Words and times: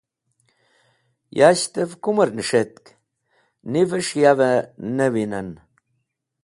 Yashtẽv 1.37 1.91
kumẽr 2.03 2.29
nẽs̃htk 2.37 2.85
nivẽsh 3.71 4.13
yavẽ 4.21 4.67
ne 4.95 5.05
winẽn. 5.13 5.49